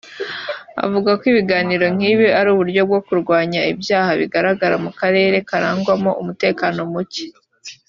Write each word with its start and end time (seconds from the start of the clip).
yavuze 0.77 1.09
ko 1.19 1.23
ibiganiro 1.31 1.85
nk’ibi 1.95 2.27
ari 2.39 2.49
uburyo 2.53 2.81
bwo 2.87 2.99
kurwanya 3.07 3.61
ibyaha 3.71 4.11
bigaragara 4.21 4.75
mu 4.83 4.91
karere 4.99 5.37
karangwamo 5.49 6.11
umutekano 6.21 6.79
mucye 6.93 7.25